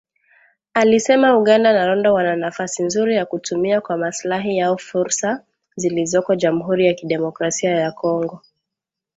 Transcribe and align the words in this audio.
Alisema 0.73 1.37
Uganda 1.37 1.73
na 1.73 1.85
Rwanda 1.85 2.13
wana 2.13 2.35
nafasi 2.35 2.83
nzuri 2.83 3.15
ya 3.15 3.25
kutumia 3.25 3.81
kwa 3.81 3.97
maslahi 3.97 4.57
yao 4.57 4.77
fursa 4.77 5.43
zilizoko 5.75 6.35
Jamuhuri 6.35 6.85
ya 6.87 6.93
kidemokrasia 6.93 7.71
ya 7.71 7.91
kongo 7.91 8.41